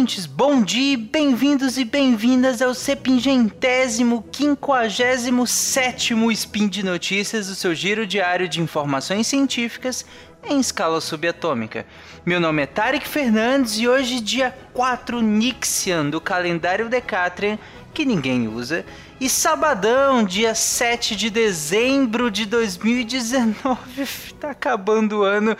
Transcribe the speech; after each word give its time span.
ouvintes, 0.00 0.24
bom 0.24 0.62
dia, 0.62 0.96
bem-vindos 0.96 1.76
e 1.76 1.84
bem-vindas 1.84 2.62
ao 2.62 2.72
sepingentésimo, 2.72 4.24
quinquagésimo 4.32 5.46
sétimo 5.46 6.32
Spin 6.32 6.68
de 6.68 6.82
Notícias, 6.82 7.50
o 7.50 7.54
seu 7.54 7.74
giro 7.74 8.06
diário 8.06 8.48
de 8.48 8.62
informações 8.62 9.26
científicas 9.26 10.06
em 10.42 10.58
escala 10.58 11.02
subatômica. 11.02 11.84
Meu 12.24 12.40
nome 12.40 12.62
é 12.62 12.66
Tarek 12.66 13.06
Fernandes 13.06 13.78
e 13.78 13.86
hoje, 13.86 14.20
dia 14.20 14.56
4 14.72 15.20
Nixian 15.20 16.08
do 16.08 16.18
calendário 16.18 16.88
Decatrian, 16.88 17.58
que 17.92 18.06
ninguém 18.06 18.48
usa, 18.48 18.86
e 19.20 19.28
sabadão, 19.28 20.24
dia 20.24 20.54
7 20.54 21.14
de 21.14 21.28
dezembro 21.28 22.30
de 22.30 22.46
2019, 22.46 23.76
tá 24.40 24.52
acabando 24.52 25.18
o 25.18 25.22
ano 25.24 25.54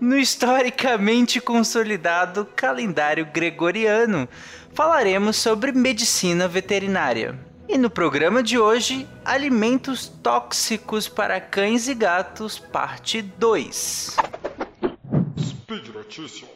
no 0.00 0.16
historicamente 0.16 1.40
consolidado 1.40 2.48
calendário 2.56 3.26
gregoriano. 3.26 4.28
Falaremos 4.72 5.36
sobre 5.36 5.72
medicina 5.72 6.48
veterinária. 6.48 7.38
E 7.68 7.76
no 7.78 7.90
programa 7.90 8.42
de 8.42 8.58
hoje, 8.58 9.06
alimentos 9.24 10.08
tóxicos 10.08 11.06
para 11.06 11.40
cães 11.40 11.86
e 11.86 11.94
gatos, 11.94 12.58
parte 12.58 13.22
2. 13.22 14.16
Speed 15.38 15.88
Notícias. 15.94 16.50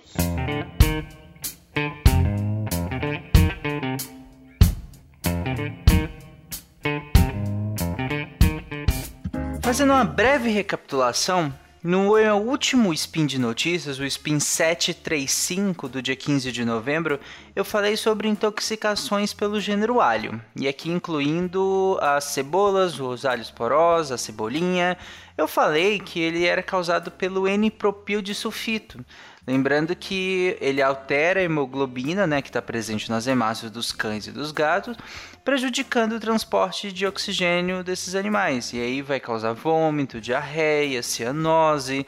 Fazendo 9.63 9.93
uma 9.93 10.05
breve 10.05 10.51
recapitulação, 10.51 11.53
no 11.85 12.17
último 12.49 12.95
Spin 12.95 13.27
de 13.27 13.39
Notícias, 13.39 13.99
o 13.99 14.07
Spin 14.07 14.41
735 14.41 15.87
do 15.87 16.01
dia 16.01 16.17
15 16.17 16.51
de 16.51 16.65
novembro, 16.65 17.21
eu 17.55 17.63
falei 17.63 17.95
sobre 17.95 18.27
intoxicações 18.27 19.35
pelo 19.35 19.61
gênero 19.61 20.01
alho, 20.01 20.41
e 20.57 20.67
aqui 20.67 20.91
incluindo 20.91 21.99
as 22.01 22.25
cebolas, 22.25 22.99
os 22.99 23.27
alhos 23.27 23.51
porós, 23.51 24.11
a 24.11 24.17
cebolinha. 24.17 24.97
Eu 25.37 25.49
falei 25.49 25.99
que 25.99 26.21
ele 26.21 26.45
era 26.45 26.63
causado 26.63 27.11
pelo 27.11 27.49
N-propil 27.49 28.23
de 28.23 28.35
sulfito, 28.35 29.05
Lembrando 29.47 29.95
que 29.95 30.57
ele 30.59 30.81
altera 30.81 31.41
a 31.41 31.43
hemoglobina, 31.43 32.27
né, 32.27 32.41
que 32.41 32.49
está 32.49 32.63
presente 32.63 33.11
nas 33.11 33.27
hemácias 33.27 33.71
dos 33.71 33.93
cães 33.93 34.27
e 34.27 34.33
dos 34.33 34.51
gatos, 34.53 34.97
prejudicando 35.45 36.13
o 36.13 36.21
transporte 36.21 36.91
de 36.91 37.07
oxigênio 37.07 37.85
desses 37.85 38.15
animais. 38.15 38.73
E 38.73 38.81
aí 38.81 39.03
vai 39.03 39.21
causar 39.21 39.53
vômito, 39.53 40.19
diarreia, 40.19 41.03
cianose, 41.03 42.07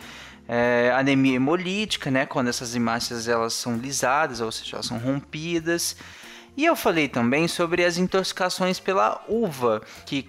é, 0.48 0.90
anemia 0.96 1.36
hemolítica, 1.36 2.10
né, 2.10 2.24
quando 2.24 2.48
essas 2.48 2.74
hemácias 2.74 3.28
elas 3.28 3.52
são 3.52 3.76
lisadas, 3.76 4.40
ou 4.40 4.50
seja, 4.50 4.76
elas 4.76 4.86
são 4.86 4.96
rompidas. 4.96 5.94
E 6.56 6.64
eu 6.64 6.74
falei 6.74 7.06
também 7.06 7.46
sobre 7.46 7.84
as 7.84 7.98
intoxicações 7.98 8.80
pela 8.80 9.22
uva, 9.28 9.82
que, 10.06 10.22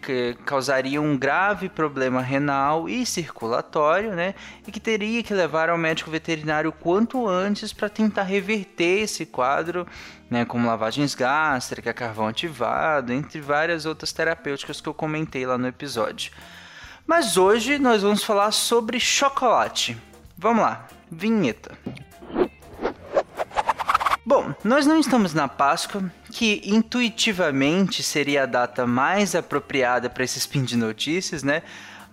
causariam 0.46 1.06
um 1.06 1.18
grave 1.18 1.70
problema 1.70 2.22
renal 2.22 2.90
e 2.90 3.06
circulatório, 3.06 4.14
né? 4.14 4.36
E 4.68 4.72
que 4.72 4.80
teria 4.80 5.24
que 5.24 5.34
levar 5.34 5.70
ao 5.70 5.78
médico 5.78 6.12
veterinário 6.12 6.74
quanto 6.74 7.26
antes 7.26 7.72
para 7.72 7.88
tentar 7.88 8.24
reverter 8.24 9.04
esse 9.04 9.26
quadro, 9.26 9.88
né? 10.30 10.44
Como 10.44 10.68
lavagens 10.68 11.16
gástricas, 11.16 11.94
carvão 11.94 12.28
ativado, 12.28 13.14
entre 13.14 13.40
várias 13.40 13.86
outras 13.86 14.12
terapêuticas 14.12 14.82
que 14.82 14.90
eu 14.90 14.94
comentei 14.94 15.46
lá 15.46 15.58
no 15.58 15.68
episódio. 15.68 16.34
Mas 17.06 17.38
hoje 17.38 17.80
nós 17.80 18.02
vamos 18.02 18.22
falar 18.22 18.52
sobre 18.52 19.00
chocolate. 19.00 19.98
Vamos 20.38 20.62
lá, 20.62 20.88
vinheta. 21.10 21.72
Bom, 24.28 24.54
nós 24.62 24.86
não 24.86 25.00
estamos 25.00 25.34
na 25.34 25.48
Páscoa, 25.48 26.04
que 26.34 26.62
intuitivamente 26.66 28.04
seria 28.04 28.44
a 28.44 28.46
data 28.46 28.86
mais 28.86 29.34
apropriada 29.34 30.10
para 30.10 30.22
esse 30.22 30.38
spin 30.38 30.66
de 30.66 30.76
notícias, 30.76 31.44
né? 31.44 31.64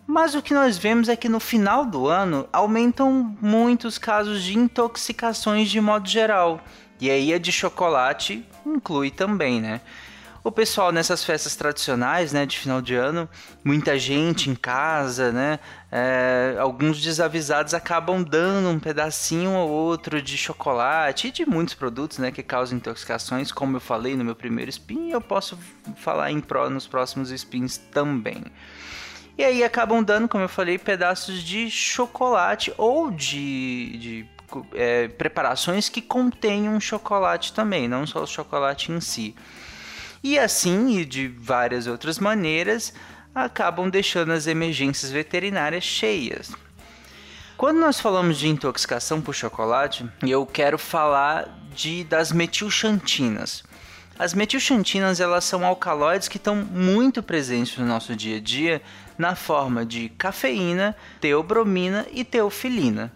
Mas 0.07 0.37
o 0.37 0.41
que 0.41 0.55
nós 0.55 0.79
vemos 0.79 1.09
é 1.09 1.17
que 1.17 1.29
no 1.29 1.41
final 1.41 1.85
do 1.85 2.07
ano 2.07 2.49
aumentam 2.53 3.37
muitos 3.41 3.99
casos 3.99 4.45
de 4.45 4.57
intoxicações 4.57 5.69
de 5.69 5.81
modo 5.81 6.09
geral. 6.09 6.63
E 7.01 7.11
aí 7.11 7.35
a 7.35 7.39
de 7.39 7.51
chocolate 7.51 8.47
inclui 8.65 9.11
também, 9.11 9.61
né? 9.61 9.81
O 10.45 10.53
pessoal 10.53 10.93
nessas 10.93 11.25
festas 11.25 11.57
tradicionais, 11.57 12.31
né, 12.35 12.45
de 12.45 12.59
final 12.59 12.83
de 12.83 12.95
ano, 12.95 13.27
muita 13.65 13.99
gente 13.99 14.51
em 14.51 14.55
casa, 14.55 15.33
né, 15.33 15.59
é, 15.91 16.55
alguns 16.61 17.01
desavisados 17.01 17.73
acabam 17.73 18.23
dando 18.23 18.69
um 18.69 18.79
pedacinho 18.79 19.53
ou 19.53 19.71
outro 19.71 20.21
de 20.21 20.37
chocolate 20.37 21.29
e 21.29 21.31
de 21.31 21.47
muitos 21.47 21.73
produtos, 21.73 22.19
né, 22.19 22.31
que 22.31 22.43
causam 22.43 22.77
intoxicações, 22.77 23.51
como 23.51 23.79
eu 23.79 23.81
falei 23.81 24.15
no 24.17 24.23
meu 24.23 24.37
primeiro 24.37 24.69
spin, 24.69 25.09
eu 25.09 25.21
posso 25.21 25.59
falar 25.97 26.31
em 26.31 26.41
pro 26.41 26.69
nos 26.69 26.87
próximos 26.87 27.31
spins 27.31 27.79
também. 27.79 28.45
E 29.39 29.43
aí 29.43 29.65
acabam 29.65 30.05
dando, 30.05 30.29
como 30.29 30.45
eu 30.45 30.49
falei, 30.49 30.79
pedaços 30.79 31.43
de 31.43 31.71
chocolate 31.71 32.73
ou 32.77 33.11
de, 33.11 33.99
de 33.99 34.27
é, 34.75 35.09
preparações 35.09 35.89
que 35.89 36.03
contenham 36.03 36.79
chocolate 36.79 37.53
também, 37.53 37.89
não 37.89 38.07
só 38.07 38.23
o 38.23 38.27
chocolate 38.27 38.93
em 38.93 39.01
si. 39.01 39.35
E 40.25 40.39
assim, 40.39 40.97
e 40.97 41.05
de 41.05 41.29
várias 41.29 41.87
outras 41.87 42.19
maneiras, 42.19 42.95
acabam 43.35 43.91
deixando 43.91 44.33
as 44.33 44.47
emergências 44.47 45.11
veterinárias 45.11 45.85
cheias. 45.85 46.51
Quando 47.59 47.79
nós 47.79 48.01
falamos 48.01 48.39
de 48.39 48.49
intoxicação 48.49 49.21
por 49.21 49.35
chocolate, 49.35 50.09
eu 50.23 50.47
quero 50.47 50.79
falar 50.79 51.47
de 51.75 52.05
das 52.05 52.33
metilxantinas. 52.33 53.63
As 54.19 54.33
metilxantinas 54.33 55.21
elas 55.21 55.45
são 55.45 55.63
alcaloides 55.63 56.27
que 56.27 56.39
estão 56.39 56.57
muito 56.57 57.23
presentes 57.23 57.77
no 57.77 57.85
nosso 57.85 58.17
dia 58.17 58.39
a 58.39 58.41
dia 58.41 58.81
na 59.19 59.35
forma 59.35 59.85
de 59.85 60.09
cafeína, 60.09 60.97
teobromina 61.21 62.07
e 62.11 62.25
teofilina. 62.25 63.13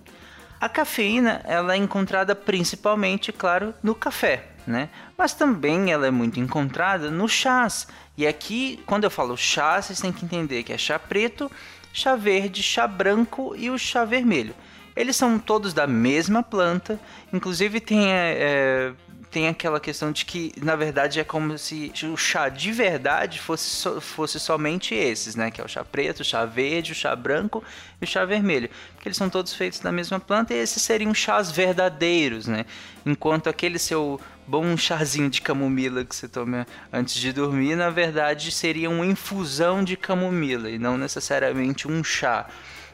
A 0.61 0.69
cafeína 0.69 1.41
ela 1.45 1.73
é 1.73 1.79
encontrada 1.79 2.35
principalmente, 2.35 3.33
claro, 3.33 3.75
no 3.83 3.95
café, 3.95 4.58
né? 4.69 4.91
Mas 5.17 5.33
também 5.33 5.91
ela 5.91 6.07
é 6.07 6.11
muito 6.11 6.39
encontrada 6.39 7.11
no 7.11 7.29
chás. 7.29 7.89
E 8.17 8.27
aqui, 8.27 8.81
quando 8.87 9.05
eu 9.05 9.11
falo 9.11 9.37
chá, 9.37 9.81
vocês 9.81 10.01
têm 10.01 10.13
que 10.13 10.25
entender 10.25 10.63
que 10.63 10.73
é 10.73 10.79
chá 10.79 10.99
preto, 10.99 11.51
chá 11.93 12.15
verde, 12.15 12.63
chá 12.63 12.87
branco 12.87 13.55
e 13.57 13.71
o 13.71 13.79
chá 13.79 14.05
vermelho. 14.05 14.55
Eles 14.99 15.15
são 15.15 15.39
todos 15.39 15.73
da 15.73 15.87
mesma 15.87 16.43
planta, 16.43 16.99
inclusive 17.33 17.79
tem 17.79 18.13
é, 18.13 18.93
tem 19.31 19.47
aquela 19.47 19.79
questão 19.79 20.11
de 20.11 20.25
que, 20.25 20.53
na 20.61 20.75
verdade, 20.75 21.21
é 21.21 21.25
como 21.25 21.57
se 21.59 21.93
o 22.13 22.17
chá 22.17 22.49
de 22.49 22.73
verdade 22.73 23.39
fosse, 23.39 23.69
so, 23.69 24.01
fosse 24.01 24.41
somente 24.41 24.95
esses, 24.95 25.37
né? 25.37 25.51
Que 25.51 25.61
é 25.61 25.65
o 25.65 25.69
chá 25.69 25.85
preto, 25.85 26.21
o 26.21 26.25
chá 26.25 26.45
verde, 26.45 26.93
o 26.93 26.95
chá 26.95 27.15
branco 27.15 27.63
e 28.01 28.05
o 28.05 28.09
chá 28.09 28.25
vermelho. 28.25 28.71
Porque 28.95 29.09
eles 29.09 29.17
são 29.17 29.29
todos 29.31 29.53
feitos 29.55 29.81
da 29.81 29.93
mesma 29.93 30.19
planta 30.19 30.53
e 30.53 30.57
esses 30.57 30.83
seriam 30.83 31.13
chás 31.15 31.51
verdadeiros, 31.51 32.47
né? 32.47 32.65
Enquanto 33.05 33.49
aquele 33.49 33.79
seu 33.79 34.21
bom 34.47 34.77
chazinho 34.77 35.29
de 35.29 35.43
camomila 35.43 36.05
que 36.05 36.17
você 36.17 36.27
toma 36.27 36.67
antes 36.93 37.15
de 37.15 37.33
dormir, 37.33 37.77
na 37.77 37.91
verdade, 37.91 38.51
seria 38.51 38.89
uma 38.89 39.05
infusão 39.05 39.85
de 39.85 39.97
camomila 39.97 40.71
e 40.71 40.79
não 40.79 40.97
necessariamente 40.99 41.87
um 41.87 42.03
chá. 42.03 42.49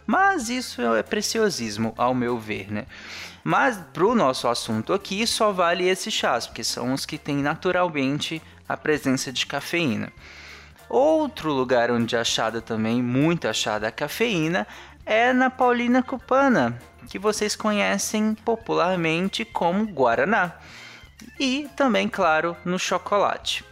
Mas 0.07 0.49
isso 0.49 0.83
é 0.83 1.03
preciosismo, 1.03 1.95
ao 1.97 2.15
meu 2.15 2.39
ver, 2.39 2.71
né? 2.71 2.87
Mas 3.43 3.79
para 3.93 4.07
o 4.07 4.15
nosso 4.15 4.49
assunto 4.49 4.93
aqui, 4.93 5.27
só 5.27 5.53
vale 5.53 5.89
esses 5.89 6.13
chás, 6.13 6.47
porque 6.47 6.65
são 6.65 6.93
os 6.93 7.05
que 7.05 7.19
têm 7.19 7.37
naturalmente 7.37 8.41
a 8.69 8.77
presença 8.77 9.33
de 9.33 9.47
cafeína. 9.47 10.13
Outro 10.89 11.53
lugar 11.53 11.91
onde 11.91 12.17
é 12.17 12.21
achada 12.21 12.61
também, 12.61 13.03
muito 13.03 13.49
achada 13.49 13.89
a 13.89 13.93
cafeína, 13.93 14.67
é 15.05 15.33
na 15.33 15.51
Paulina 15.51 16.03
Cupana, 16.03 16.79
que 17.09 17.19
vocês 17.19 17.55
conhecem 17.55 18.35
popularmente 18.35 19.45
como 19.45 19.87
Guaraná. 19.87 20.53
E 21.39 21.69
também, 21.77 22.09
claro, 22.09 22.57
no 22.65 22.79
chocolate. 22.79 23.65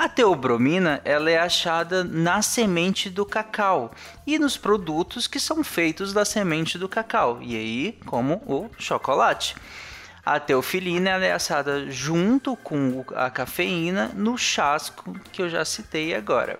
A 0.00 0.08
teobromina 0.08 1.02
ela 1.04 1.30
é 1.30 1.38
achada 1.38 2.02
na 2.02 2.40
semente 2.40 3.10
do 3.10 3.26
cacau 3.26 3.92
e 4.26 4.38
nos 4.38 4.56
produtos 4.56 5.26
que 5.26 5.38
são 5.38 5.62
feitos 5.62 6.14
da 6.14 6.24
semente 6.24 6.78
do 6.78 6.88
cacau, 6.88 7.38
e 7.42 7.54
aí 7.54 7.98
como 8.06 8.42
o 8.46 8.70
chocolate. 8.78 9.54
A 10.24 10.40
teofilina 10.40 11.10
é 11.10 11.34
achada 11.34 11.90
junto 11.90 12.56
com 12.56 13.04
a 13.14 13.28
cafeína 13.28 14.10
no 14.14 14.38
chasco 14.38 15.14
que 15.30 15.42
eu 15.42 15.50
já 15.50 15.66
citei 15.66 16.14
agora. 16.14 16.58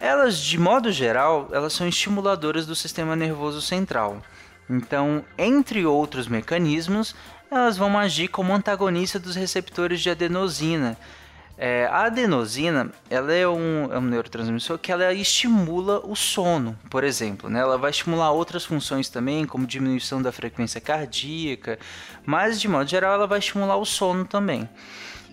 Elas, 0.00 0.36
de 0.36 0.58
modo 0.58 0.90
geral, 0.90 1.48
elas 1.52 1.72
são 1.72 1.86
estimuladoras 1.86 2.66
do 2.66 2.74
sistema 2.74 3.14
nervoso 3.14 3.62
central. 3.62 4.20
Então, 4.68 5.24
entre 5.38 5.86
outros 5.86 6.26
mecanismos, 6.26 7.14
elas 7.48 7.76
vão 7.76 7.96
agir 7.96 8.26
como 8.26 8.52
antagonista 8.52 9.20
dos 9.20 9.36
receptores 9.36 10.00
de 10.00 10.10
adenosina, 10.10 10.98
É, 11.56 11.86
a 11.86 12.06
adenosina, 12.06 12.90
ela 13.08 13.32
é 13.32 13.46
um, 13.46 13.92
é 13.92 13.98
um 13.98 14.02
neurotransmissor 14.02 14.76
que 14.76 14.90
ela 14.90 15.12
estimula 15.12 16.00
o 16.04 16.16
sono, 16.16 16.76
por 16.90 17.04
exemplo, 17.04 17.48
né? 17.48 17.60
Ela 17.60 17.78
vai 17.78 17.90
estimular 17.90 18.32
outras 18.32 18.64
funções 18.64 19.08
também, 19.08 19.46
como 19.46 19.64
diminuição 19.66 20.20
da 20.20 20.32
frequência 20.32 20.80
cardíaca, 20.80 21.78
mas 22.26 22.60
de 22.60 22.66
modo 22.66 22.88
geral 22.90 23.14
ela 23.14 23.26
vai 23.26 23.38
estimular 23.38 23.76
o 23.76 23.84
sono 23.84 24.24
também. 24.24 24.68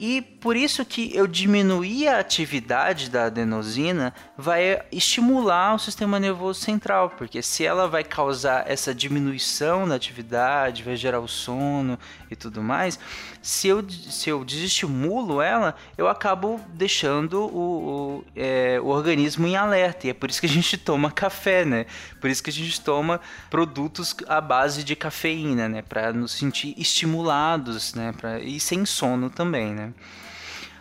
E 0.03 0.19
por 0.19 0.56
isso 0.56 0.83
que 0.83 1.15
eu 1.15 1.27
diminuir 1.27 2.07
a 2.07 2.18
atividade 2.18 3.07
da 3.07 3.25
adenosina 3.25 4.12
vai 4.36 4.81
estimular 4.92 5.75
o 5.75 5.77
sistema 5.77 6.19
nervoso 6.19 6.59
central, 6.59 7.12
porque 7.12 7.44
se 7.44 7.63
ela 7.63 7.88
vai 7.88 8.03
causar 8.03 8.68
essa 8.68 8.95
diminuição 8.95 9.88
da 9.88 9.94
atividade, 9.94 10.81
vai 10.81 10.95
gerar 10.95 11.19
o 11.19 11.27
sono 11.27 12.00
e 12.31 12.36
tudo 12.36 12.63
mais, 12.63 12.98
se 13.44 13.68
eu, 13.68 13.88
se 13.88 14.30
eu 14.30 14.44
desestimulo 14.44 15.39
ela, 15.39 15.75
eu 15.98 16.07
acabo 16.07 16.59
deixando 16.74 17.42
o, 17.42 18.18
o, 18.18 18.25
é, 18.36 18.80
o 18.81 18.88
organismo 18.88 19.45
em 19.45 19.56
alerta. 19.56 20.07
E 20.07 20.09
é 20.09 20.13
por 20.13 20.30
isso 20.30 20.39
que 20.39 20.48
a 20.48 20.50
gente 20.50 20.77
toma 20.77 21.12
café, 21.12 21.65
né? 21.65 21.86
Por 22.19 22.30
isso 22.30 22.42
que 22.42 22.50
a 22.50 22.53
gente 22.53 22.80
toma 22.81 23.19
produtos 23.50 24.15
à 24.27 24.39
base 24.39 24.83
de 24.83 24.95
cafeína, 24.95 25.68
né? 25.68 25.81
Para 25.81 26.13
nos 26.13 26.31
sentir 26.31 26.74
estimulados, 26.77 27.94
né? 27.94 28.13
Pra, 28.15 28.39
e 28.39 28.59
sem 28.59 28.86
sono 28.86 29.30
também, 29.30 29.74
né? 29.74 29.90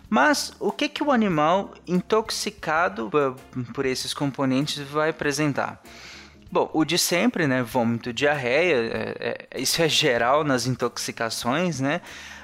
Mas 0.08 0.52
o 0.58 0.72
que, 0.72 0.88
que 0.88 1.02
o 1.02 1.12
animal 1.12 1.72
intoxicado 1.86 3.08
por 3.72 3.86
esses 3.86 4.12
componentes 4.12 4.78
vai 4.78 5.10
apresentar? 5.10 5.80
Bom, 6.50 6.68
o 6.74 6.84
de 6.84 6.98
sempre, 6.98 7.46
né? 7.46 7.62
Vômito, 7.62 8.12
diarreia, 8.12 8.74
é, 8.74 9.46
é, 9.52 9.60
isso 9.60 9.80
é 9.80 9.88
geral 9.88 10.42
nas 10.42 10.66
intoxicações, 10.66 11.78
né? 11.78 12.00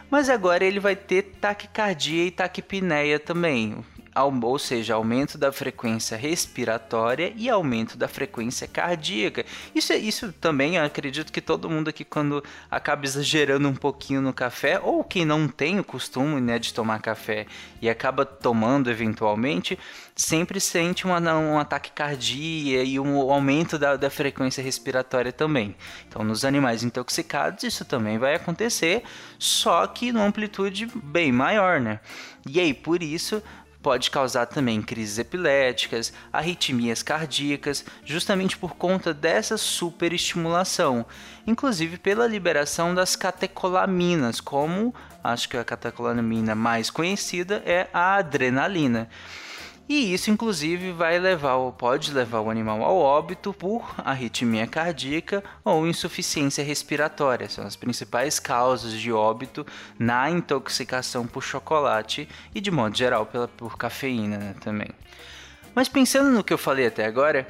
Mas 0.09 0.31
agora 0.31 0.65
ele 0.65 0.79
vai 0.79 0.95
ter 0.95 1.23
taquicardia 1.41 2.25
e 2.25 2.31
taquipneia 2.31 3.19
também, 3.19 3.85
ou 4.25 4.59
seja, 4.59 4.95
aumento 4.95 5.37
da 5.37 5.53
frequência 5.53 6.17
respiratória 6.17 7.33
e 7.37 7.51
aumento 7.51 7.97
da 7.97 8.09
frequência 8.09 8.67
cardíaca. 8.67 9.45
Isso, 9.75 9.93
é, 9.93 9.97
isso 9.97 10.33
também, 10.33 10.79
acredito 10.79 11.33
que 11.33 11.41
todo 11.41 11.69
mundo 11.69 11.89
aqui, 11.89 12.05
quando 12.05 12.43
acaba 12.71 13.05
exagerando 13.05 13.69
um 13.69 13.75
pouquinho 13.75 14.21
no 14.21 14.33
café, 14.33 14.81
ou 14.81 15.05
quem 15.05 15.25
não 15.25 15.49
tem 15.49 15.79
o 15.79 15.85
costume 15.85 16.41
né, 16.41 16.59
de 16.59 16.73
tomar 16.73 17.01
café 17.01 17.47
e 17.81 17.89
acaba 17.89 18.25
tomando 18.25 18.91
eventualmente, 18.91 19.79
sempre 20.15 20.61
sente 20.61 21.05
uma, 21.05 21.21
um 21.35 21.59
ataque 21.59 21.93
cardíaco 21.93 22.87
e 22.87 22.99
um 22.99 23.31
aumento 23.31 23.79
da, 23.79 23.97
da 23.97 24.09
frequência 24.09 24.63
respiratória 24.63 25.33
também. 25.33 25.77
Então, 26.09 26.25
nos 26.25 26.45
animais 26.45 26.83
intoxicados, 26.83 27.65
isso 27.65 27.85
também 27.85 28.19
vai 28.19 28.35
acontecer, 28.35 29.03
só 29.39 29.87
que 29.87 30.11
numa 30.11 30.25
amplitude 30.25 30.89
bem 30.95 31.31
maior, 31.31 31.81
né? 31.81 32.01
E 32.49 32.61
aí, 32.61 32.73
por 32.73 33.03
isso, 33.03 33.43
pode 33.87 34.11
causar 34.11 34.47
também 34.47 34.83
crises 34.83 35.17
epiléticas, 35.17 36.13
arritmias 36.33 37.05
cardíacas, 37.05 37.85
justamente 38.05 38.59
por 38.59 38.75
conta 38.75 39.15
dessa 39.15 39.57
superestimulação, 39.57 41.07
inclusive 41.47 41.97
pela 41.97 42.27
liberação 42.27 42.93
das 42.93 43.15
catecolaminas, 43.15 44.41
como 44.41 44.93
acho 45.23 45.49
que 45.49 45.57
a 45.57 45.63
catecolamina 45.63 46.53
mais 46.53 46.91
conhecida 46.91 47.63
é 47.65 47.87
a 47.95 48.17
adrenalina. 48.17 49.09
E 49.89 50.13
isso, 50.13 50.33
inclusive, 50.33 50.91
vai 50.91 51.17
levar 51.19 51.55
ou 51.55 51.73
pode 51.73 52.13
levar 52.13 52.41
o 52.41 52.51
animal 52.51 52.83
ao 52.83 52.97
óbito 52.97 53.53
por 53.53 53.95
arritmia 53.99 54.67
cardíaca 54.67 55.45
ou 55.65 55.87
insuficiência 55.87 56.65
respiratória. 56.65 57.49
São 57.49 57.65
as 57.65 57.77
principais 57.77 58.41
causas 58.41 58.93
de 58.93 59.13
óbito 59.13 59.65
na 59.97 60.29
intoxicação 60.29 61.25
por 61.25 61.43
chocolate 61.43 62.29
e, 62.53 62.61
de 62.61 62.71
modo 62.71 62.97
geral, 62.97 63.27
pela, 63.27 63.47
por 63.47 63.79
cafeína 63.79 64.39
né, 64.39 64.55
também. 64.61 64.89
Mas 65.73 65.89
pensando 65.89 66.31
no 66.31 66.43
que 66.43 66.53
eu 66.53 66.59
falei 66.59 66.87
até 66.87 67.05
agora, 67.05 67.47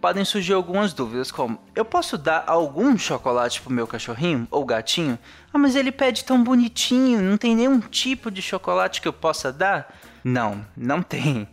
podem 0.00 0.24
surgir 0.24 0.52
algumas 0.52 0.92
dúvidas, 0.92 1.30
como: 1.30 1.58
eu 1.74 1.84
posso 1.84 2.16
dar 2.16 2.44
algum 2.46 2.96
chocolate 2.96 3.60
pro 3.60 3.72
meu 3.72 3.86
cachorrinho 3.86 4.46
ou 4.50 4.64
gatinho? 4.64 5.18
Ah, 5.52 5.58
mas 5.58 5.74
ele 5.74 5.92
pede 5.92 6.24
tão 6.24 6.42
bonitinho, 6.42 7.20
não 7.20 7.36
tem 7.36 7.54
nenhum 7.54 7.80
tipo 7.80 8.30
de 8.30 8.42
chocolate 8.42 9.00
que 9.00 9.08
eu 9.08 9.12
possa 9.12 9.52
dar? 9.52 9.94
Não, 10.22 10.64
não 10.76 11.02
tem. 11.02 11.48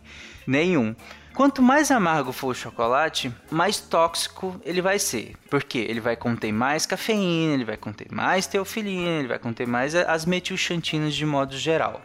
Nenhum. 0.46 0.94
Quanto 1.34 1.60
mais 1.60 1.90
amargo 1.90 2.32
for 2.32 2.48
o 2.48 2.54
chocolate, 2.54 3.30
mais 3.50 3.78
tóxico 3.78 4.58
ele 4.64 4.80
vai 4.80 4.98
ser. 4.98 5.34
Porque 5.50 5.76
ele 5.76 6.00
vai 6.00 6.16
conter 6.16 6.50
mais 6.50 6.86
cafeína, 6.86 7.52
ele 7.52 7.64
vai 7.64 7.76
conter 7.76 8.10
mais 8.10 8.46
teofilina, 8.46 9.18
ele 9.18 9.28
vai 9.28 9.38
conter 9.38 9.66
mais 9.66 9.94
as 9.94 10.24
metilxantinas 10.24 11.14
de 11.14 11.26
modo 11.26 11.54
geral. 11.58 12.00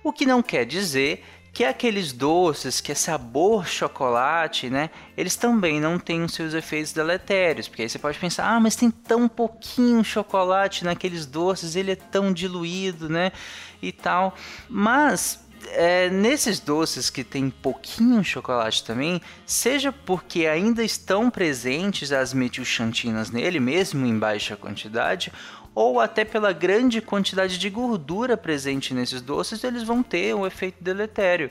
O 0.00 0.12
que 0.12 0.24
não 0.24 0.40
quer 0.44 0.64
dizer 0.64 1.24
que 1.56 1.64
aqueles 1.64 2.12
doces, 2.12 2.82
que 2.82 2.92
é 2.92 2.94
sabor 2.94 3.66
chocolate, 3.66 4.68
né? 4.68 4.90
Eles 5.16 5.36
também 5.36 5.80
não 5.80 5.98
têm 5.98 6.22
os 6.22 6.34
seus 6.34 6.52
efeitos 6.52 6.92
deletérios, 6.92 7.66
porque 7.66 7.80
aí 7.80 7.88
você 7.88 7.98
pode 7.98 8.18
pensar, 8.18 8.46
ah, 8.46 8.60
mas 8.60 8.76
tem 8.76 8.90
tão 8.90 9.26
pouquinho 9.26 10.04
chocolate 10.04 10.84
naqueles 10.84 11.24
doces, 11.24 11.74
ele 11.74 11.92
é 11.92 11.96
tão 11.96 12.30
diluído, 12.30 13.08
né? 13.08 13.32
E 13.80 13.90
tal. 13.90 14.34
Mas 14.68 15.46
é, 15.68 16.10
nesses 16.10 16.60
doces 16.60 17.08
que 17.08 17.24
tem 17.24 17.48
pouquinho 17.48 18.22
chocolate 18.22 18.84
também, 18.84 19.22
seja 19.46 19.90
porque 19.90 20.46
ainda 20.46 20.84
estão 20.84 21.30
presentes 21.30 22.12
as 22.12 22.34
metilxantinas 22.34 23.30
nele, 23.30 23.58
mesmo 23.58 24.04
em 24.04 24.18
baixa 24.18 24.58
quantidade, 24.58 25.32
ou 25.76 26.00
até 26.00 26.24
pela 26.24 26.54
grande 26.54 27.02
quantidade 27.02 27.58
de 27.58 27.68
gordura 27.68 28.34
presente 28.34 28.94
nesses 28.94 29.20
doces, 29.20 29.62
eles 29.62 29.82
vão 29.82 30.02
ter 30.02 30.34
um 30.34 30.46
efeito 30.46 30.82
deletério. 30.82 31.50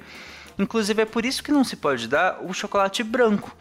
Inclusive 0.57 1.03
é 1.03 1.05
por 1.05 1.23
isso 1.23 1.43
que 1.43 1.51
não 1.51 1.63
se 1.63 1.75
pode 1.75 2.07
dar 2.07 2.39
o 2.43 2.51
chocolate 2.51 3.03
branco 3.03 3.55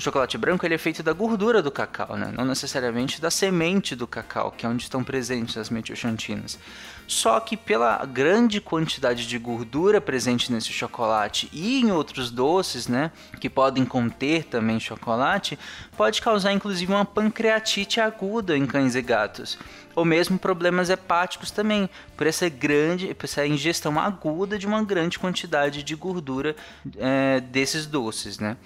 o 0.00 0.02
chocolate 0.02 0.38
branco 0.38 0.64
ele 0.64 0.74
é 0.74 0.78
feito 0.78 1.02
da 1.02 1.12
gordura 1.12 1.60
do 1.60 1.70
cacau, 1.70 2.16
né? 2.16 2.32
não 2.34 2.46
necessariamente 2.46 3.20
da 3.20 3.30
semente 3.30 3.94
do 3.94 4.06
cacau, 4.06 4.50
que 4.50 4.64
é 4.64 4.68
onde 4.68 4.82
estão 4.82 5.04
presentes 5.04 5.58
as 5.58 5.68
metilxantinas. 5.68 6.58
Só 7.06 7.38
que 7.38 7.54
pela 7.54 8.02
grande 8.06 8.62
quantidade 8.62 9.26
de 9.26 9.36
gordura 9.38 10.00
presente 10.00 10.50
nesse 10.50 10.72
chocolate 10.72 11.50
e 11.52 11.82
em 11.82 11.92
outros 11.92 12.30
doces, 12.30 12.88
né, 12.88 13.12
que 13.38 13.50
podem 13.50 13.84
conter 13.84 14.44
também 14.44 14.80
chocolate, 14.80 15.58
pode 15.98 16.22
causar 16.22 16.52
inclusive 16.52 16.90
uma 16.90 17.04
pancreatite 17.04 18.00
aguda 18.00 18.56
em 18.56 18.64
cães 18.64 18.94
e 18.94 19.02
gatos 19.02 19.58
ou 19.94 20.04
mesmo 20.04 20.38
problemas 20.38 20.88
hepáticos 20.88 21.50
também, 21.50 21.90
por 22.16 22.26
essa 22.26 22.48
grande, 22.48 23.12
por 23.12 23.24
essa 23.24 23.46
ingestão 23.46 23.98
aguda 23.98 24.56
de 24.56 24.66
uma 24.66 24.82
grande 24.82 25.18
quantidade 25.18 25.82
de 25.82 25.94
gordura 25.94 26.56
é, 26.96 27.40
desses 27.40 27.86
doces, 27.86 28.38
né? 28.38 28.56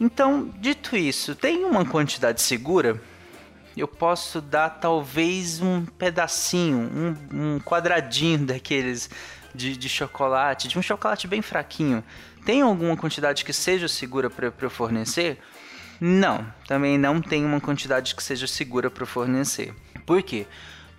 Então, 0.00 0.52
dito 0.58 0.96
isso, 0.96 1.34
tem 1.34 1.64
uma 1.64 1.84
quantidade 1.84 2.42
segura? 2.42 3.00
Eu 3.76 3.88
posso 3.88 4.40
dar 4.40 4.70
talvez 4.70 5.60
um 5.60 5.84
pedacinho, 5.84 6.78
um, 6.78 7.54
um 7.56 7.60
quadradinho 7.60 8.46
daqueles 8.46 9.10
de, 9.54 9.76
de, 9.76 9.88
chocolate, 9.88 10.68
de 10.68 10.78
um 10.78 10.82
chocolate 10.82 11.26
bem 11.26 11.42
fraquinho. 11.42 12.02
Tem 12.44 12.62
alguma 12.62 12.96
quantidade 12.96 13.44
que 13.44 13.52
seja 13.52 13.88
segura 13.88 14.28
para 14.28 14.52
eu 14.60 14.70
fornecer? 14.70 15.38
Não, 16.00 16.46
também 16.66 16.98
não 16.98 17.20
tem 17.20 17.44
uma 17.44 17.60
quantidade 17.60 18.14
que 18.14 18.22
seja 18.22 18.46
segura 18.46 18.90
para 18.90 19.06
fornecer. 19.06 19.74
Por 20.04 20.22
quê? 20.22 20.46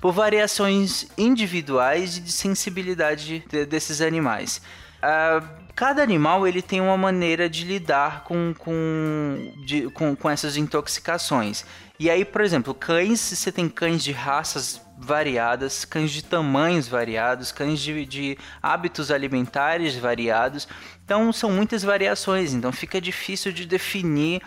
Por 0.02 0.12
variações 0.12 1.08
individuais 1.18 2.18
e 2.18 2.22
de 2.22 2.32
sensibilidade 2.32 3.44
de, 3.48 3.66
desses 3.66 4.02
animais. 4.02 4.62
Uh, 5.04 5.66
cada 5.76 6.02
animal 6.02 6.48
ele 6.48 6.62
tem 6.62 6.80
uma 6.80 6.98
maneira 6.98 7.50
de 7.50 7.66
lidar 7.66 8.24
com, 8.24 8.54
com, 8.58 9.54
de, 9.66 9.90
com, 9.92 10.16
com 10.16 10.30
essas 10.30 10.56
intoxicações. 10.56 11.66
E 12.00 12.10
aí, 12.10 12.26
por 12.26 12.42
exemplo, 12.42 12.74
cães, 12.74 13.20
você 13.20 13.52
tem 13.52 13.70
cães 13.70 14.04
de 14.04 14.12
raças 14.12 14.82
variadas, 14.98 15.86
cães 15.86 16.12
de 16.12 16.24
tamanhos 16.24 16.88
variados, 16.88 17.52
cães 17.52 17.80
de, 17.80 18.06
de 18.06 18.38
hábitos 18.62 19.12
alimentares 19.12 19.96
variados. 19.96 20.68
Então 21.04 21.32
são 21.32 21.52
muitas 21.52 21.84
variações, 21.84 22.54
então 22.54 22.72
fica 22.72 23.00
difícil 23.00 23.52
de 23.52 23.66
definir 23.66 24.42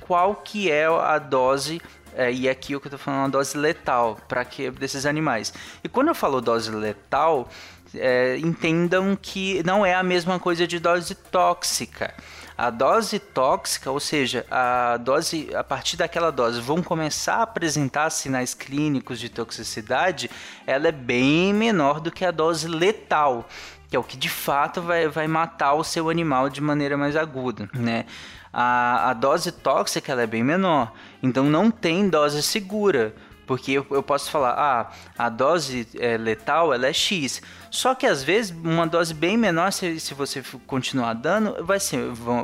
qual 0.00 0.34
que 0.34 0.70
é 0.70 0.86
a 0.86 1.18
dose 1.18 1.80
é, 2.16 2.32
e 2.32 2.48
aqui 2.48 2.74
o 2.74 2.80
que 2.80 2.86
eu 2.86 2.90
tô 2.92 2.98
falando 2.98 3.20
é 3.20 3.22
uma 3.22 3.30
dose 3.30 3.56
letal 3.56 4.18
para 4.28 4.44
que 4.44 4.70
desses 4.70 5.06
animais. 5.06 5.52
E 5.82 5.88
quando 5.88 6.08
eu 6.08 6.14
falo 6.14 6.40
dose 6.40 6.70
letal, 6.70 7.48
é, 7.94 8.36
entendam 8.38 9.16
que 9.20 9.62
não 9.64 9.84
é 9.84 9.94
a 9.94 10.02
mesma 10.02 10.38
coisa 10.38 10.66
de 10.66 10.78
dose 10.78 11.14
tóxica. 11.14 12.14
A 12.56 12.68
dose 12.68 13.18
tóxica, 13.18 13.90
ou 13.90 13.98
seja, 13.98 14.44
a 14.50 14.98
dose 14.98 15.48
a 15.54 15.64
partir 15.64 15.96
daquela 15.96 16.30
dose 16.30 16.60
vão 16.60 16.82
começar 16.82 17.36
a 17.36 17.42
apresentar 17.42 18.10
sinais 18.10 18.52
clínicos 18.52 19.18
de 19.18 19.30
toxicidade, 19.30 20.30
ela 20.66 20.88
é 20.88 20.92
bem 20.92 21.54
menor 21.54 22.00
do 22.00 22.10
que 22.10 22.22
a 22.22 22.30
dose 22.30 22.68
letal, 22.68 23.48
que 23.88 23.96
é 23.96 23.98
o 23.98 24.04
que 24.04 24.16
de 24.16 24.28
fato 24.28 24.82
vai, 24.82 25.08
vai 25.08 25.26
matar 25.26 25.72
o 25.72 25.82
seu 25.82 26.10
animal 26.10 26.50
de 26.50 26.60
maneira 26.60 26.98
mais 26.98 27.16
aguda, 27.16 27.68
né? 27.72 28.04
A, 28.52 29.10
a 29.10 29.12
dose 29.12 29.52
tóxica 29.52 30.12
ela 30.12 30.22
é 30.22 30.26
bem 30.26 30.42
menor, 30.42 30.92
então 31.22 31.44
não 31.44 31.70
tem 31.70 32.08
dose 32.08 32.42
segura 32.42 33.14
Porque 33.46 33.72
eu, 33.72 33.86
eu 33.90 34.02
posso 34.02 34.30
falar, 34.30 34.52
ah, 34.52 34.92
a 35.18 35.28
dose 35.28 35.86
é, 35.98 36.16
letal 36.16 36.72
ela 36.72 36.86
é 36.86 36.92
X. 36.92 37.42
Só 37.68 37.96
que 37.96 38.06
às 38.06 38.22
vezes 38.22 38.52
uma 38.52 38.86
dose 38.86 39.12
bem 39.12 39.36
menor, 39.36 39.72
se, 39.72 39.98
se 39.98 40.14
você 40.14 40.40
continuar 40.68 41.14
dando, 41.14 41.64
vai 41.64 41.80
ser, 41.80 41.98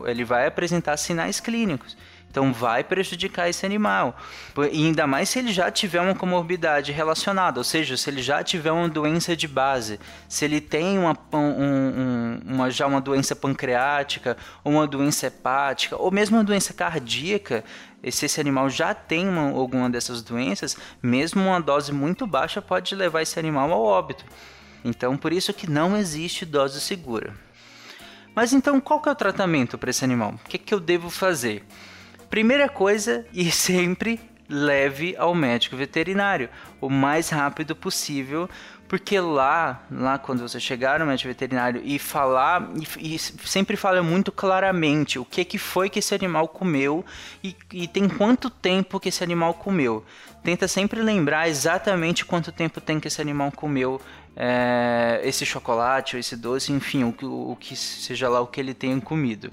ele 0.07 0.25
vai 0.25 0.49
apresentar 0.49 0.97
sinais 0.97 1.39
clínicos. 1.39 1.97
Então 2.37 2.53
vai 2.53 2.85
prejudicar 2.85 3.49
esse 3.49 3.65
animal. 3.65 4.15
E 4.71 4.85
ainda 4.85 5.07
mais 5.07 5.31
se 5.31 5.39
ele 5.39 5.51
já 5.51 5.71
tiver 5.71 6.03
uma 6.03 6.15
comorbidade 6.15 6.93
relacionada, 6.93 7.59
ou 7.59 7.65
seja, 7.65 7.97
se 7.97 8.11
ele 8.11 8.21
já 8.21 8.45
tiver 8.45 8.71
uma 8.73 8.91
doença 8.91 9.35
de 9.35 9.49
base, 9.49 9.99
se 10.29 10.45
ele 10.45 10.61
tem 10.61 10.99
uma, 10.99 11.17
um, 11.33 11.39
um, 11.39 12.41
uma 12.45 12.71
já 12.71 12.87
uma 12.87 13.01
doença 13.01 13.35
pancreática, 13.35 14.37
uma 14.63 14.87
doença 14.87 15.29
hepática, 15.29 15.97
ou 15.97 16.11
mesmo 16.11 16.37
uma 16.37 16.45
doença 16.45 16.75
cardíaca, 16.75 17.65
se 18.11 18.27
esse 18.27 18.39
animal 18.39 18.69
já 18.69 18.93
tem 18.93 19.27
uma, 19.27 19.59
alguma 19.59 19.89
dessas 19.89 20.21
doenças, 20.21 20.77
mesmo 21.03 21.41
uma 21.41 21.59
dose 21.59 21.91
muito 21.91 22.27
baixa 22.27 22.61
pode 22.61 22.95
levar 22.95 23.23
esse 23.23 23.39
animal 23.39 23.73
ao 23.73 23.83
óbito. 23.83 24.27
Então, 24.85 25.17
por 25.17 25.33
isso 25.33 25.55
que 25.55 25.71
não 25.71 25.97
existe 25.97 26.45
dose 26.45 26.83
segura. 26.83 27.35
Mas 28.35 28.53
então, 28.53 28.79
qual 28.79 29.01
que 29.01 29.09
é 29.09 29.13
o 29.13 29.17
tratamento 29.17 29.79
para 29.79 29.89
esse 29.89 30.05
animal? 30.05 30.35
O 30.45 30.49
que, 30.51 30.59
que 30.59 30.75
eu 30.75 30.79
devo 30.79 31.09
fazer? 31.09 31.65
Primeira 32.31 32.69
coisa, 32.69 33.25
e 33.33 33.51
sempre 33.53 34.21
leve 34.49 35.17
ao 35.17 35.35
médico 35.35 35.77
veterinário 35.77 36.49
o 36.81 36.89
mais 36.89 37.31
rápido 37.31 37.75
possível, 37.75 38.49
porque 38.89 39.19
lá, 39.19 39.85
lá 39.91 40.19
quando 40.19 40.41
você 40.41 40.61
chegar 40.61 41.01
no 41.01 41.07
médico 41.07 41.29
veterinário 41.29 41.83
e 41.85 41.99
falar, 41.99 42.71
e, 43.01 43.15
e 43.15 43.19
sempre 43.19 43.77
fala 43.77 44.03
muito 44.03 44.31
claramente 44.31 45.19
o 45.19 45.25
que, 45.25 45.45
que 45.45 45.59
foi 45.59 45.91
que 45.91 45.99
esse 45.99 46.15
animal 46.15 46.47
comeu 46.47 47.05
e, 47.43 47.57
e 47.73 47.89
tem 47.89 48.09
quanto 48.09 48.49
tempo 48.49 49.01
que 49.01 49.09
esse 49.09 49.25
animal 49.25 49.55
comeu. 49.55 50.05
Tenta 50.45 50.69
sempre 50.69 51.03
lembrar 51.03 51.49
exatamente 51.49 52.25
quanto 52.25 52.53
tempo 52.53 52.81
tem 52.81 53.01
que 53.01 53.09
esse 53.09 53.21
animal 53.21 53.51
comeu 53.51 54.01
é, 54.37 55.21
esse 55.25 55.45
chocolate 55.45 56.15
ou 56.15 56.21
esse 56.21 56.37
doce, 56.37 56.71
enfim, 56.71 57.03
o, 57.03 57.15
o, 57.23 57.53
o 57.53 57.57
que 57.57 57.75
seja 57.75 58.29
lá 58.29 58.41
o 58.41 58.47
que 58.47 58.61
ele 58.61 58.75
tenha 58.75 59.01
comido. 59.01 59.51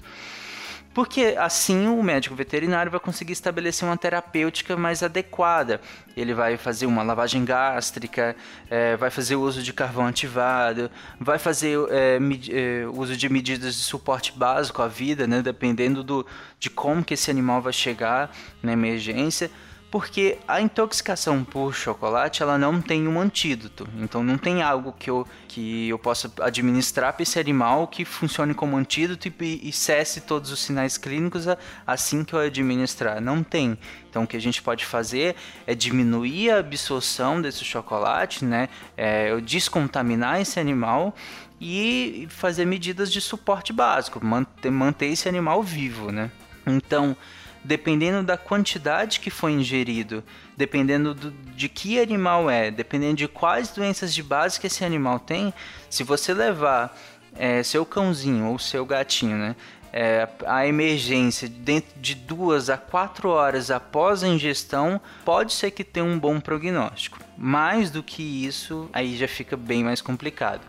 Porque 0.94 1.34
assim 1.36 1.88
o 1.88 2.00
médico 2.02 2.36
veterinário 2.36 2.90
vai 2.90 3.00
conseguir 3.00 3.32
estabelecer 3.32 3.86
uma 3.86 3.96
terapêutica 3.96 4.76
mais 4.76 5.02
adequada. 5.02 5.80
Ele 6.16 6.32
vai 6.32 6.56
fazer 6.56 6.86
uma 6.86 7.02
lavagem 7.02 7.44
gástrica, 7.44 8.36
é, 8.70 8.96
vai 8.96 9.10
fazer 9.10 9.34
uso 9.34 9.60
de 9.60 9.72
carvão 9.72 10.06
ativado, 10.06 10.88
vai 11.18 11.36
fazer 11.36 11.76
é, 11.90 12.18
é, 12.50 12.86
uso 12.86 13.16
de 13.16 13.28
medidas 13.28 13.74
de 13.74 13.82
suporte 13.82 14.32
básico 14.36 14.80
à 14.80 14.86
vida, 14.86 15.26
né, 15.26 15.42
dependendo 15.42 16.04
do, 16.04 16.24
de 16.60 16.70
como 16.70 17.02
que 17.02 17.14
esse 17.14 17.28
animal 17.28 17.60
vai 17.60 17.72
chegar 17.72 18.30
na 18.62 18.72
emergência 18.72 19.50
porque 19.94 20.38
a 20.48 20.60
intoxicação 20.60 21.44
por 21.44 21.72
chocolate 21.72 22.42
ela 22.42 22.58
não 22.58 22.82
tem 22.82 23.06
um 23.06 23.20
antídoto. 23.20 23.86
Então 23.96 24.24
não 24.24 24.36
tem 24.36 24.60
algo 24.60 24.92
que 24.92 25.08
eu, 25.08 25.24
que 25.46 25.88
eu 25.88 25.96
possa 25.96 26.28
administrar 26.40 27.12
para 27.12 27.22
esse 27.22 27.38
animal 27.38 27.86
que 27.86 28.04
funcione 28.04 28.54
como 28.54 28.76
antídoto 28.76 29.28
e, 29.28 29.60
e 29.62 29.70
cesse 29.70 30.22
todos 30.22 30.50
os 30.50 30.58
sinais 30.58 30.98
clínicos 30.98 31.46
assim 31.86 32.24
que 32.24 32.32
eu 32.32 32.40
administrar. 32.40 33.20
Não 33.20 33.44
tem. 33.44 33.78
Então 34.10 34.24
o 34.24 34.26
que 34.26 34.36
a 34.36 34.40
gente 34.40 34.60
pode 34.60 34.84
fazer 34.84 35.36
é 35.64 35.76
diminuir 35.76 36.50
a 36.50 36.58
absorção 36.58 37.40
desse 37.40 37.64
chocolate, 37.64 38.44
né? 38.44 38.68
É, 38.96 39.30
eu 39.30 39.40
descontaminar 39.40 40.40
esse 40.40 40.58
animal 40.58 41.14
e 41.60 42.26
fazer 42.30 42.64
medidas 42.64 43.12
de 43.12 43.20
suporte 43.20 43.72
básico, 43.72 44.18
manter, 44.26 44.72
manter 44.72 45.06
esse 45.06 45.28
animal 45.28 45.62
vivo, 45.62 46.10
né? 46.10 46.32
Então, 46.66 47.16
dependendo 47.64 48.22
da 48.22 48.36
quantidade 48.36 49.18
que 49.18 49.30
foi 49.30 49.52
ingerido, 49.52 50.22
dependendo 50.56 51.14
do, 51.14 51.30
de 51.30 51.68
que 51.68 51.98
animal 51.98 52.50
é, 52.50 52.70
dependendo 52.70 53.16
de 53.16 53.26
quais 53.26 53.70
doenças 53.70 54.14
de 54.14 54.22
base 54.22 54.60
que 54.60 54.66
esse 54.66 54.84
animal 54.84 55.18
tem, 55.18 55.52
se 55.88 56.04
você 56.04 56.34
levar 56.34 56.94
é, 57.34 57.62
seu 57.62 57.86
cãozinho 57.86 58.50
ou 58.50 58.58
seu 58.58 58.84
gatinho, 58.84 59.36
né, 59.36 59.56
é, 59.92 60.28
a 60.46 60.66
emergência 60.66 61.48
dentro 61.48 61.98
de 61.98 62.14
duas 62.14 62.68
a 62.68 62.76
quatro 62.76 63.30
horas 63.30 63.70
após 63.70 64.22
a 64.22 64.28
ingestão, 64.28 65.00
pode 65.24 65.52
ser 65.52 65.70
que 65.70 65.84
tenha 65.84 66.04
um 66.04 66.18
bom 66.18 66.40
prognóstico. 66.40 67.23
Mais 67.36 67.90
do 67.90 68.02
que 68.02 68.22
isso, 68.22 68.88
aí 68.92 69.16
já 69.16 69.28
fica 69.28 69.56
bem 69.56 69.82
mais 69.82 70.00
complicado. 70.00 70.62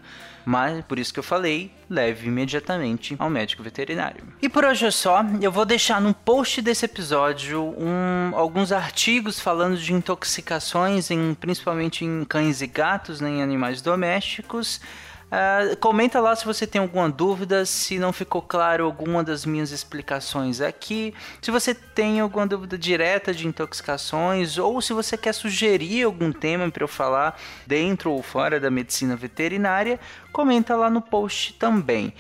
Mas 0.46 0.86
por 0.86 1.00
isso 1.00 1.12
que 1.12 1.20
eu 1.20 1.24
falei, 1.24 1.72
leve 1.90 2.28
imediatamente 2.28 3.16
ao 3.18 3.32
médico 3.32 3.64
veterinário. 3.64 4.24
E 4.40 4.48
por 4.48 4.64
hoje 4.64 4.86
é 4.86 4.92
só. 4.92 5.26
Eu 5.42 5.52
vou 5.52 5.66
deixar 5.66 6.00
no 6.00 6.14
post 6.14 6.62
desse 6.62 6.86
episódio 6.86 7.64
um, 7.78 8.32
alguns 8.36 8.72
artigos 8.72 9.40
falando 9.40 9.76
de 9.76 9.92
intoxicações, 9.92 11.10
em, 11.10 11.34
principalmente 11.34 12.06
em 12.06 12.24
cães 12.24 12.62
e 12.62 12.68
gatos, 12.68 13.20
né, 13.20 13.30
em 13.30 13.42
animais 13.42 13.82
domésticos. 13.82 14.80
Uh, 15.36 15.76
comenta 15.78 16.22
lá 16.22 16.34
se 16.34 16.46
você 16.46 16.66
tem 16.66 16.80
alguma 16.80 17.10
dúvida, 17.10 17.66
se 17.66 18.00
não 18.00 18.14
ficou 18.14 18.42
claro 18.42 18.86
alguma 18.86 19.22
das 19.22 19.46
minhas 19.46 19.72
explicações 19.72 20.62
aqui, 20.62 21.14
se 21.42 21.52
você 21.52 21.74
tem 21.74 22.22
alguma 22.22 22.48
dúvida 22.48 22.78
direta 22.78 23.34
de 23.34 23.46
intoxicações 23.46 24.58
ou 24.58 24.82
se 24.82 24.94
você 24.94 25.18
quer 25.18 25.34
sugerir 25.34 26.04
algum 26.04 26.32
tema 26.32 26.72
para 26.72 26.86
eu 26.86 26.88
falar 26.88 27.38
dentro 27.68 28.12
ou 28.12 28.24
fora 28.24 28.62
da 28.62 28.72
medicina 28.72 29.14
veterinária, 29.18 30.00
comenta 30.32 30.74
lá 30.74 30.90
no 30.90 31.02
post 31.02 31.56
também. 31.56 32.14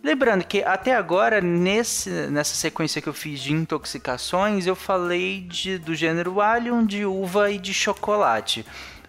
Lembrando 0.00 0.44
que 0.44 0.62
até 0.62 0.94
agora, 0.94 1.40
nesse, 1.40 2.10
nessa 2.10 2.54
sequência 2.54 3.02
que 3.02 3.08
eu 3.08 3.12
fiz 3.12 3.40
de 3.40 3.52
intoxicações, 3.52 4.68
eu 4.68 4.76
falei 4.76 5.40
de, 5.40 5.78
do 5.78 5.96
gênero 5.96 6.40
Allium, 6.40 6.86
de 6.86 7.04
uva 7.04 7.50
e 7.50 7.58
de 7.58 7.74
chocolate. 7.74 8.64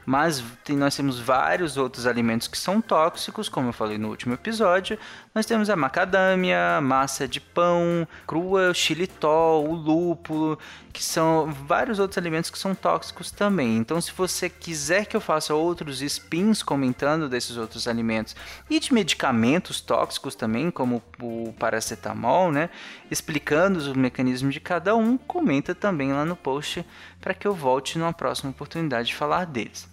Mas 0.06 0.44
tem, 0.64 0.76
nós 0.76 0.96
temos 0.96 1.20
vários 1.20 1.78
outros 1.78 2.06
alimentos 2.06 2.48
que 2.48 2.58
são 2.58 2.82
tóxicos, 2.82 3.48
como 3.48 3.70
eu 3.70 3.74
falei 3.74 3.98
no 3.98 4.10
último 4.10 4.34
episódio. 4.34 4.98
Nós 5.34 5.46
temos 5.46 5.70
a 5.70 5.76
macadâmia, 5.76 6.80
massa 6.82 7.28
de 7.28 7.40
pão, 7.40 8.08
crua, 8.28 8.70
o 8.70 8.74
xilitol, 8.74 9.68
o 9.68 9.74
lúpulo, 9.74 10.60
que 10.92 11.04
são 11.04 11.52
vários 11.68 11.98
outros 11.98 12.18
alimentos 12.18 12.50
que 12.50 12.58
são 12.58 12.76
tóxicos 12.76 13.32
também. 13.32 13.78
Então, 13.78 14.00
se 14.00 14.12
você 14.12 14.48
quiser 14.50 15.06
que 15.08 15.16
eu 15.16 15.22
faça 15.22 15.54
outros 15.56 16.02
spins 16.02 16.62
comentando 16.62 17.28
desses 17.28 17.58
outros 17.58 17.88
alimentos 17.88 18.36
e 18.70 18.80
de 18.80 18.94
medicamentos 18.94 19.82
tóxicos 19.82 20.36
também, 20.36 20.70
como 20.70 21.02
o 21.20 21.54
paracetamol, 21.58 22.52
né, 22.52 22.70
explicando 23.10 23.80
os 23.80 23.88
mecanismos 23.94 24.54
de 24.54 24.60
cada 24.60 24.96
um, 24.96 25.18
comenta 25.18 25.74
também 25.74 26.14
lá 26.14 26.24
no 26.24 26.36
post 26.36 26.86
para 27.24 27.34
que 27.34 27.48
eu 27.48 27.56
volte 27.56 27.98
numa 27.98 28.12
próxima 28.12 28.52
oportunidade 28.52 29.08
de 29.08 29.16
falar 29.16 29.46
deles. 29.46 29.88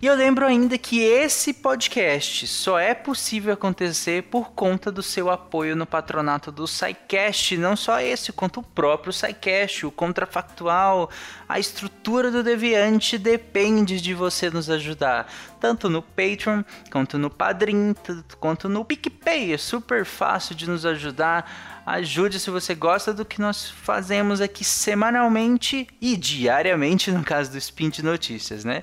E 0.00 0.06
eu 0.06 0.14
lembro 0.14 0.44
ainda 0.44 0.76
que 0.76 1.00
esse 1.00 1.52
podcast 1.52 2.46
só 2.46 2.78
é 2.78 2.94
possível 2.94 3.54
acontecer 3.54 4.24
por 4.24 4.50
conta 4.50 4.90
do 4.90 5.02
seu 5.02 5.30
apoio 5.30 5.76
no 5.76 5.86
patronato 5.86 6.50
do 6.50 6.66
SciCast, 6.66 7.56
não 7.56 7.76
só 7.76 8.00
esse, 8.00 8.32
quanto 8.32 8.60
o 8.60 8.62
próprio 8.62 9.12
SciCast, 9.12 9.86
o 9.86 9.90
contrafactual, 9.90 11.10
a 11.48 11.58
estrutura 11.58 12.30
do 12.30 12.42
Deviante 12.42 13.16
depende 13.16 14.00
de 14.00 14.14
você 14.14 14.50
nos 14.50 14.68
ajudar, 14.68 15.30
tanto 15.60 15.88
no 15.88 16.02
Patreon, 16.02 16.62
quanto 16.90 17.18
no 17.18 17.30
Padrim, 17.30 17.94
quanto 18.40 18.68
no 18.68 18.84
PicPay, 18.84 19.52
é 19.52 19.58
super 19.58 20.04
fácil 20.04 20.54
de 20.54 20.68
nos 20.68 20.84
ajudar. 20.84 21.73
Ajude 21.86 22.40
se 22.40 22.50
você 22.50 22.74
gosta 22.74 23.12
do 23.12 23.24
que 23.24 23.40
nós 23.40 23.68
fazemos 23.68 24.40
aqui 24.40 24.64
semanalmente 24.64 25.86
e 26.00 26.16
diariamente, 26.16 27.10
no 27.10 27.22
caso 27.22 27.50
do 27.50 27.58
Spin 27.58 27.90
de 27.90 28.02
Notícias, 28.02 28.64
né? 28.64 28.82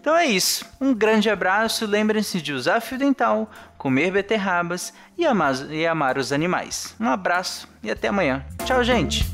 Então 0.00 0.16
é 0.16 0.26
isso. 0.26 0.66
Um 0.80 0.92
grande 0.92 1.30
abraço. 1.30 1.86
Lembrem-se 1.86 2.42
de 2.42 2.52
usar 2.52 2.80
fio 2.80 2.98
dental, 2.98 3.50
comer 3.78 4.10
beterrabas 4.10 4.92
e 5.16 5.24
amar, 5.24 5.54
e 5.70 5.86
amar 5.86 6.18
os 6.18 6.32
animais. 6.32 6.94
Um 6.98 7.08
abraço 7.08 7.68
e 7.82 7.90
até 7.90 8.08
amanhã. 8.08 8.44
Tchau, 8.64 8.82
gente! 8.82 9.24